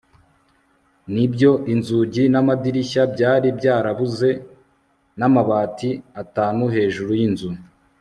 [1.13, 4.29] nibyo, inzugi n'amadirishya byari byarabuze
[5.19, 5.89] n'amabati
[6.21, 7.49] atanu hejuru yinzu